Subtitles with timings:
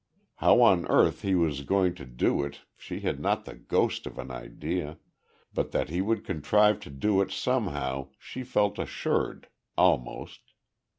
[0.37, 4.17] How on earth he was going to do it she had not the ghost of
[4.17, 4.97] an idea,
[5.53, 10.41] but that he would contrive to do it somehow, she felt assured almost.